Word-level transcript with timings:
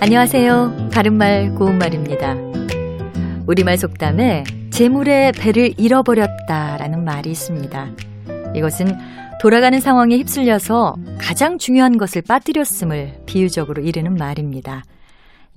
안녕하세요. 0.00 0.90
바른말 0.92 1.56
고운말입니다. 1.56 2.36
우리말 3.48 3.76
속담에 3.78 4.44
재물의 4.70 5.32
배를 5.32 5.74
잃어버렸다라는 5.76 7.04
말이 7.04 7.32
있습니다. 7.32 7.88
이것은 8.54 8.96
돌아가는 9.40 9.80
상황에 9.80 10.16
휩쓸려서 10.18 10.94
가장 11.18 11.58
중요한 11.58 11.98
것을 11.98 12.22
빠뜨렸음을 12.22 13.22
비유적으로 13.26 13.82
이르는 13.82 14.14
말입니다. 14.14 14.84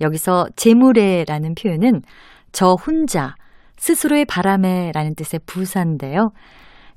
여기서 0.00 0.48
재물의라는 0.56 1.54
표현은 1.54 2.02
저 2.50 2.74
혼자 2.74 3.36
스스로의 3.76 4.24
바람에라는 4.24 5.14
뜻의 5.14 5.40
부사인데요. 5.46 6.32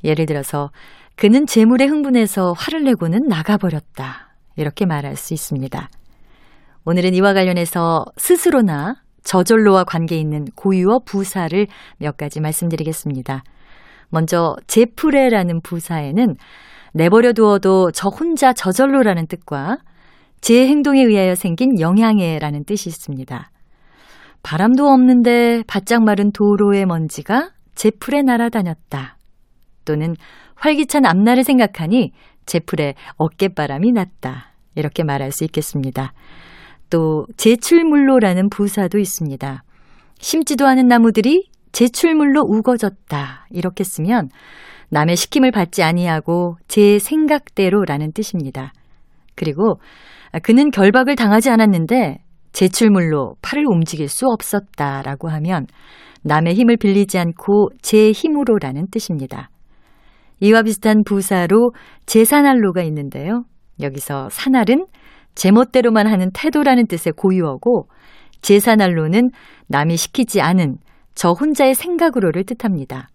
예를 0.03 0.25
들어서 0.25 0.71
그는 1.15 1.45
재물에 1.45 1.85
흥분해서 1.85 2.53
화를 2.53 2.83
내고는 2.85 3.27
나가버렸다. 3.27 4.35
이렇게 4.55 4.87
말할 4.87 5.15
수 5.15 5.35
있습니다. 5.35 5.89
오늘은 6.87 7.15
이와 7.15 7.33
관련해서 7.33 8.05
스스로나 8.15 8.95
저절로와 9.23 9.85
관계 9.85 10.17
있는 10.17 10.45
고유어 10.55 10.99
부사를 11.03 11.65
몇 11.97 12.15
가지 12.15 12.39
말씀드리겠습니다. 12.39 13.43
먼저 14.09 14.55
제풀에라는 14.67 15.61
부사에는 15.63 16.35
내버려 16.93 17.33
두어도 17.33 17.89
저 17.91 18.09
혼자 18.09 18.53
저절로라는 18.53 19.25
뜻과 19.25 19.79
제 20.41 20.67
행동에 20.67 21.01
의하여 21.01 21.33
생긴 21.33 21.79
영향에라는 21.79 22.65
뜻이 22.65 22.89
있습니다. 22.89 23.49
바람도 24.43 24.85
없는데 24.85 25.63
바짝 25.65 26.03
마른 26.03 26.31
도로의 26.31 26.85
먼지가 26.85 27.49
제풀에 27.73 28.21
날아다녔다. 28.21 29.17
또는 29.85 30.15
활기찬 30.53 31.07
앞날을 31.07 31.43
생각하니 31.43 32.11
제풀에 32.45 32.93
어깨바람이 33.17 33.91
났다. 33.91 34.51
이렇게 34.75 35.03
말할 35.03 35.31
수 35.31 35.43
있겠습니다. 35.45 36.13
또 36.89 37.25
제출물로라는 37.37 38.49
부사도 38.49 38.97
있습니다. 38.99 39.63
심지도 40.19 40.67
않은 40.67 40.87
나무들이 40.87 41.49
제출물로 41.71 42.41
우거졌다. 42.41 43.47
이렇게 43.51 43.83
쓰면 43.83 44.29
남의 44.89 45.15
시킴을 45.15 45.51
받지 45.51 45.83
아니하고 45.83 46.55
제 46.67 46.99
생각대로라는 46.99 48.13
뜻입니다. 48.13 48.71
그리고 49.35 49.79
그는 50.41 50.71
결박을 50.71 51.15
당하지 51.15 51.49
않았는데 51.49 52.19
제출물로 52.53 53.35
팔을 53.41 53.65
움직일 53.67 54.07
수 54.07 54.25
없었다라고 54.27 55.27
하면 55.29 55.67
남의 56.23 56.55
힘을 56.55 56.77
빌리지 56.77 57.19
않고 57.19 57.69
제 57.81 58.11
힘으로라는 58.11 58.87
뜻입니다. 58.89 59.49
이와 60.39 60.63
비슷한 60.63 61.03
부사로 61.03 61.71
제산할로가 62.05 62.81
있는데요. 62.83 63.43
여기서 63.81 64.29
산할은 64.29 64.85
제멋대로만 65.35 66.07
하는 66.07 66.31
태도라는 66.33 66.87
뜻의 66.87 67.13
고유어고 67.15 67.87
제산할로는 68.41 69.29
남이 69.67 69.97
시키지 69.97 70.41
않은 70.41 70.77
저 71.13 71.31
혼자의 71.31 71.75
생각으로를 71.75 72.43
뜻합니다. 72.43 73.09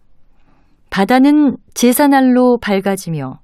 바다는 0.91 1.57
제산할로 1.75 2.59
밝아지며 2.61 3.41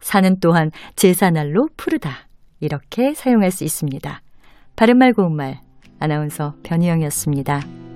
산은 0.00 0.40
또한 0.40 0.70
제산할로 0.96 1.68
푸르다. 1.76 2.28
이렇게 2.60 3.14
사용할 3.14 3.50
수 3.50 3.64
있습니다. 3.64 4.20
바른말 4.76 5.12
고운말 5.12 5.60
아나운서 6.00 6.54
변희영이었습니다. 6.62 7.87